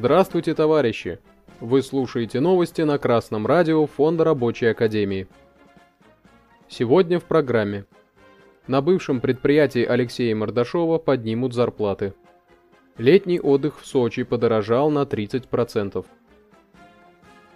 Здравствуйте, 0.00 0.54
товарищи! 0.54 1.18
Вы 1.60 1.82
слушаете 1.82 2.40
новости 2.40 2.80
на 2.80 2.98
Красном 2.98 3.46
радио 3.46 3.86
Фонда 3.86 4.24
Рабочей 4.24 4.66
Академии. 4.66 5.28
Сегодня 6.68 7.20
в 7.20 7.24
программе. 7.24 7.84
На 8.66 8.80
бывшем 8.80 9.20
предприятии 9.20 9.84
Алексея 9.84 10.34
Мордашова 10.34 10.98
поднимут 10.98 11.52
зарплаты. 11.52 12.14
Летний 12.96 13.40
отдых 13.40 13.80
в 13.80 13.86
Сочи 13.86 14.22
подорожал 14.22 14.90
на 14.90 15.02
30%. 15.02 16.06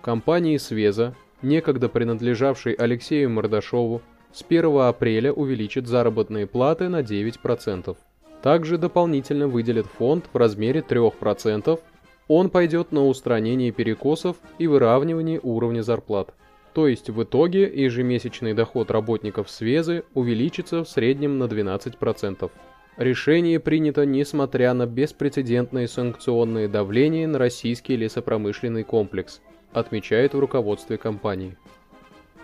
Компании 0.03 0.59
Свеза, 0.59 1.15
некогда 1.41 1.89
принадлежавшей 1.89 2.75
Алексею 2.75 3.31
Мордашову, 3.31 4.03
с 4.35 4.45
1 4.47 4.81
апреля 4.81 5.33
увеличит 5.33 5.87
заработные 5.87 6.47
платы 6.49 6.89
на 6.89 7.03
9%. 7.03 7.97
Также 8.43 8.79
дополнительно 8.79 9.47
выделит 9.47 9.87
фонд 9.87 10.25
в 10.33 10.37
размере 10.37 10.85
3% 10.87 11.79
он 12.27 12.51
пойдет 12.51 12.91
на 12.91 13.07
устранение 13.07 13.71
перекосов 13.71 14.37
и 14.59 14.67
выравнивание 14.67 15.41
уровня 15.43 15.83
зарплат. 15.83 16.35
То 16.73 16.89
есть 16.89 17.11
в 17.11 17.23
итоге 17.23 17.71
ежемесячный 17.73 18.55
доход 18.55 18.91
работников 18.91 19.49
Свезы 19.51 20.05
увеличится 20.15 20.83
в 20.83 20.89
среднем 20.89 21.39
на 21.39 21.45
12%. 21.45 22.51
Решение 22.97 23.61
принято 23.61 24.05
несмотря 24.07 24.73
на 24.75 24.87
беспрецедентное 24.87 25.87
санкционное 25.87 26.69
давление 26.69 27.29
на 27.29 27.39
российский 27.39 27.97
лесопромышленный 27.97 28.85
комплекс, 28.85 29.41
отмечает 29.73 30.35
в 30.35 30.39
руководстве 30.39 30.97
компании. 30.97 31.57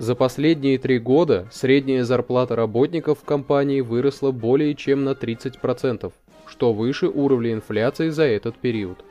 За 0.01 0.15
последние 0.15 0.79
три 0.79 0.99
года 0.99 1.47
средняя 1.53 2.05
зарплата 2.05 2.57
работников 2.57 3.19
в 3.19 3.25
компании 3.27 3.83
выросла 3.83 4.31
более 4.31 4.75
чем 4.75 5.05
на 5.05 5.11
30%, 5.11 6.11
что 6.47 6.73
выше 6.73 7.09
уровня 7.09 7.53
инфляции 7.53 8.09
за 8.09 8.23
этот 8.23 8.57
период. 8.57 9.05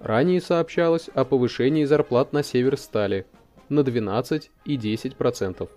Ранее 0.00 0.40
сообщалось 0.40 1.08
о 1.14 1.24
повышении 1.24 1.84
зарплат 1.84 2.32
на 2.32 2.42
Северстали 2.42 3.24
на 3.68 3.84
12 3.84 4.50
и 4.64 4.76
10%. 4.76 5.68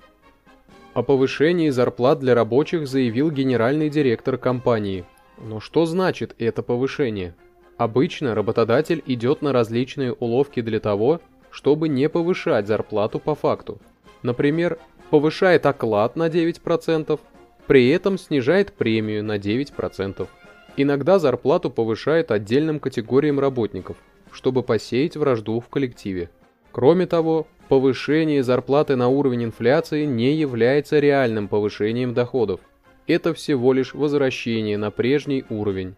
О 0.96 1.04
повышении 1.04 1.70
зарплат 1.70 2.20
для 2.20 2.34
рабочих 2.34 2.88
заявил 2.88 3.30
генеральный 3.30 3.92
директор 3.92 4.40
компании. 4.40 5.06
Но 5.38 5.60
что 5.60 5.86
значит 5.86 6.34
это 6.40 6.64
повышение? 6.64 7.36
Обычно 7.78 8.34
работодатель 8.34 9.04
идет 9.06 9.44
на 9.44 9.54
различные 9.54 10.12
уловки 10.12 10.62
для 10.62 10.80
того, 10.80 11.22
чтобы 11.52 11.88
не 11.88 12.10
повышать 12.10 12.66
зарплату 12.66 13.20
по 13.20 13.36
факту. 13.36 13.80
Например, 14.24 14.80
повышает 15.10 15.66
оклад 15.66 16.16
на 16.16 16.28
9%, 16.28 17.20
при 17.68 17.90
этом 17.90 18.18
снижает 18.18 18.74
премию 18.74 19.24
на 19.24 19.38
9%. 19.38 20.28
Иногда 20.76 21.20
зарплату 21.20 21.70
повышает 21.70 22.32
отдельным 22.32 22.80
категориям 22.80 23.40
работников– 23.40 23.98
чтобы 24.34 24.64
посеять 24.64 25.16
вражду 25.16 25.60
в 25.60 25.70
коллективе. 25.70 26.30
Кроме 26.72 27.06
того, 27.06 27.48
повышение 27.70 28.44
зарплаты 28.44 28.96
на 28.96 29.08
уровень 29.08 29.46
инфляции 29.46 30.06
не 30.06 30.34
является 30.34 31.00
реальным 31.00 31.48
повышением 31.48 32.14
доходов. 32.14 32.60
Это 33.06 33.34
всего 33.34 33.74
лишь 33.74 33.94
возвращение 33.94 34.78
на 34.78 34.90
прежний 34.90 35.46
уровень. 35.50 35.96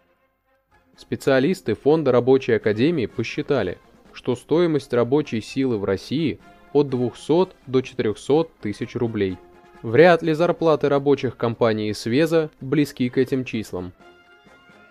Специалисты 0.98 1.76
Фонда 1.76 2.12
рабочей 2.12 2.54
академии 2.54 3.06
посчитали, 3.06 3.78
что 4.12 4.36
стоимость 4.36 4.94
рабочей 4.94 5.42
силы 5.42 5.78
в 5.78 5.86
России 5.86 6.40
от 6.76 6.90
200 6.90 7.56
до 7.68 7.82
400 7.82 8.48
тысяч 8.62 8.96
рублей. 8.96 9.38
Вряд 9.82 10.22
ли 10.22 10.34
зарплаты 10.34 10.90
рабочих 10.90 11.38
компаний 11.38 11.94
Свеза 11.94 12.50
близки 12.60 13.08
к 13.10 13.18
этим 13.18 13.46
числам. 13.46 13.94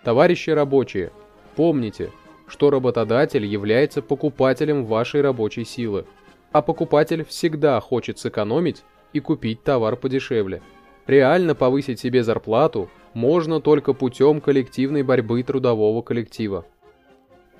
Товарищи 0.03 0.49
рабочие, 0.49 1.11
помните, 1.55 2.11
что 2.47 2.71
работодатель 2.71 3.45
является 3.45 4.01
покупателем 4.01 4.85
вашей 4.85 5.21
рабочей 5.21 5.63
силы, 5.63 6.05
а 6.51 6.63
покупатель 6.63 7.23
всегда 7.23 7.79
хочет 7.79 8.17
сэкономить 8.17 8.83
и 9.13 9.19
купить 9.19 9.63
товар 9.63 9.95
подешевле. 9.95 10.63
Реально 11.05 11.53
повысить 11.53 11.99
себе 11.99 12.23
зарплату 12.23 12.89
можно 13.13 13.61
только 13.61 13.93
путем 13.93 14.41
коллективной 14.41 15.03
борьбы 15.03 15.43
трудового 15.43 16.01
коллектива. 16.01 16.65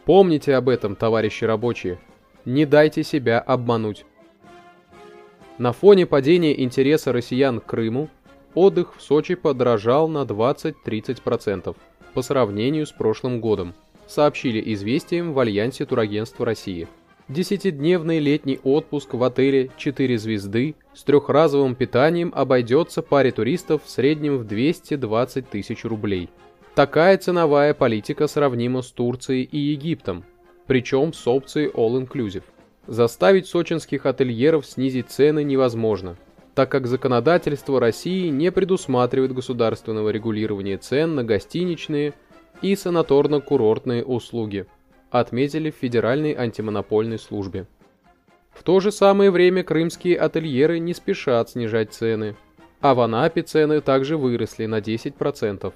Помните 0.06 0.56
об 0.56 0.68
этом, 0.68 0.96
товарищи 0.96 1.46
рабочие. 1.46 2.00
Не 2.44 2.66
дайте 2.66 3.04
себя 3.04 3.40
обмануть. 3.40 4.06
На 5.58 5.72
фоне 5.72 6.06
падения 6.06 6.62
интереса 6.62 7.14
россиян 7.14 7.60
к 7.60 7.66
Крыму, 7.66 8.10
отдых 8.54 8.96
в 8.98 9.02
Сочи 9.02 9.36
подорожал 9.36 10.08
на 10.08 10.24
20-30% 10.24 11.76
по 12.14 12.22
сравнению 12.22 12.86
с 12.86 12.92
прошлым 12.92 13.40
годом 13.42 13.74
сообщили 14.08 14.62
известиям 14.74 15.34
в 15.34 15.40
Альянсе 15.40 15.86
турагентства 15.86 16.46
России. 16.46 16.88
Десятидневный 17.28 18.20
летний 18.20 18.60
отпуск 18.64 19.16
в 19.16 19.24
отеле 19.24 19.72
«Четыре 19.78 20.18
звезды» 20.20 20.76
с 20.94 21.04
трехразовым 21.04 21.74
питанием 21.74 22.32
обойдется 22.36 23.02
паре 23.02 23.32
туристов 23.32 23.84
в 23.84 23.90
среднем 23.90 24.38
в 24.38 24.46
220 24.46 25.50
тысяч 25.50 25.86
рублей. 25.86 26.30
Такая 26.76 27.18
ценовая 27.18 27.74
политика 27.74 28.28
сравнима 28.28 28.84
с 28.84 28.92
Турцией 28.92 29.44
и 29.44 29.58
Египтом, 29.58 30.24
причем 30.68 31.14
с 31.14 31.28
опцией 31.28 31.72
all-inclusive. 31.72 32.44
Заставить 32.88 33.48
сочинских 33.48 34.06
ательеров 34.06 34.66
снизить 34.66 35.10
цены 35.10 35.44
невозможно, 35.44 36.18
так 36.54 36.70
как 36.70 36.88
законодательство 36.88 37.80
России 37.80 38.30
не 38.30 38.52
предусматривает 38.52 39.34
государственного 39.34 40.10
регулирования 40.10 40.78
цен 40.78 41.16
на 41.16 41.24
гостиничные, 41.24 42.14
и 42.62 42.74
санаторно-курортные 42.74 44.04
услуги, 44.04 44.66
отметили 45.10 45.72
в 45.72 45.76
Федеральной 45.76 46.34
антимонопольной 46.34 47.20
службе. 47.20 47.68
В 48.52 48.64
то 48.64 48.80
же 48.80 48.92
самое 48.92 49.32
время 49.32 49.64
крымские 49.64 50.18
ательеры 50.18 50.80
не 50.80 50.94
спешат 50.94 51.50
снижать 51.50 51.94
цены, 51.94 52.38
а 52.80 52.94
в 52.94 53.02
Анапе 53.02 53.42
цены 53.42 53.82
также 53.82 54.18
выросли 54.18 54.66
на 54.66 54.80
10%. 54.80 55.74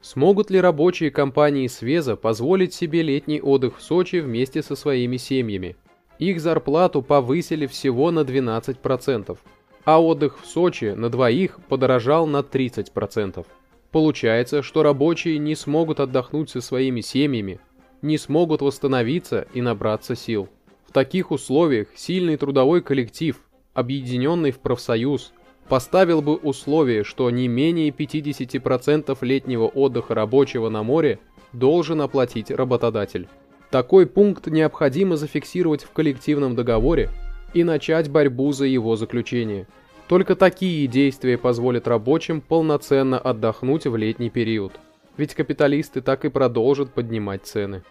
Смогут 0.00 0.50
ли 0.50 0.60
рабочие 0.60 1.10
компании 1.10 1.66
Свеза 1.66 2.16
позволить 2.16 2.74
себе 2.74 3.02
летний 3.02 3.40
отдых 3.40 3.78
в 3.78 3.82
Сочи 3.82 4.16
вместе 4.16 4.62
со 4.62 4.76
своими 4.76 5.16
семьями? 5.16 5.76
Их 6.18 6.40
зарплату 6.40 7.02
повысили 7.02 7.66
всего 7.66 8.10
на 8.10 8.20
12%, 8.20 9.36
а 9.84 10.02
отдых 10.02 10.40
в 10.40 10.46
Сочи 10.46 10.94
на 10.96 11.10
двоих 11.10 11.58
подорожал 11.68 12.26
на 12.26 12.38
30%. 12.38 13.44
Получается, 13.90 14.62
что 14.62 14.82
рабочие 14.82 15.38
не 15.38 15.54
смогут 15.54 16.00
отдохнуть 16.00 16.50
со 16.50 16.60
своими 16.60 17.00
семьями, 17.00 17.60
не 18.02 18.18
смогут 18.18 18.60
восстановиться 18.60 19.46
и 19.54 19.60
набраться 19.60 20.14
сил. 20.14 20.48
В 20.86 20.92
таких 20.92 21.30
условиях 21.30 21.88
сильный 21.94 22.36
трудовой 22.36 22.82
коллектив, 22.82 23.36
объединенный 23.72 24.52
в 24.52 24.58
профсоюз, 24.58 25.32
поставил 25.68 26.22
бы 26.22 26.36
условие, 26.36 27.04
что 27.04 27.30
не 27.30 27.48
менее 27.48 27.90
50% 27.90 29.16
летнего 29.22 29.66
отдыха 29.66 30.14
рабочего 30.14 30.68
на 30.68 30.82
море 30.82 31.18
должен 31.52 32.00
оплатить 32.00 32.50
работодатель. 32.50 33.28
Такой 33.74 34.06
пункт 34.06 34.46
необходимо 34.46 35.16
зафиксировать 35.16 35.82
в 35.82 35.90
коллективном 35.90 36.54
договоре 36.54 37.10
и 37.54 37.64
начать 37.64 38.08
борьбу 38.08 38.52
за 38.52 38.66
его 38.66 38.94
заключение– 38.94 39.66
только 40.06 40.36
такие 40.36 40.86
действия 40.86 41.38
позволят 41.38 41.88
рабочим 41.88 42.40
полноценно 42.40 43.18
отдохнуть 43.18 43.86
в 43.86 43.96
летний 43.96 44.30
период. 44.30 44.72
Ведь 45.16 45.34
капиталисты 45.34 46.02
так 46.02 46.24
и 46.24 46.28
продолжат 46.28 46.92
поднимать 46.92 47.46
цены. 47.46 47.82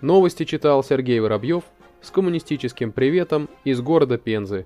Новости 0.00 0.44
читал 0.44 0.84
Сергей 0.84 1.18
Воробьев 1.18 1.64
с 2.00 2.10
коммунистическим 2.10 2.92
приветом 2.92 3.48
из 3.64 3.80
города 3.80 4.16
Пензы. 4.16 4.64